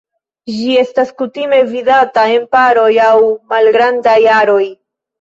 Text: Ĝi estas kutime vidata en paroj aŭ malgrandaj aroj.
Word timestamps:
Ĝi 0.53 0.71
estas 0.83 1.11
kutime 1.23 1.59
vidata 1.75 2.25
en 2.39 2.49
paroj 2.57 2.89
aŭ 3.11 3.15
malgrandaj 3.55 4.21
aroj. 4.43 4.61